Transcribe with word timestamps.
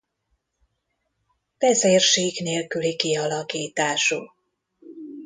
Vezérsík 1.57 2.39
nélküli 2.39 2.95
kialakítású. 2.97 4.19